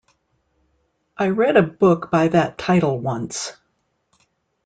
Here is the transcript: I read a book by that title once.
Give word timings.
I 1.15 1.27
read 1.27 1.57
a 1.57 1.61
book 1.61 2.09
by 2.09 2.29
that 2.29 2.57
title 2.57 2.99
once. 2.99 3.53